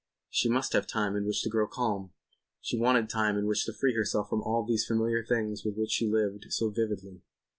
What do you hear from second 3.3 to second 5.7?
in which to free herself from all these familiar things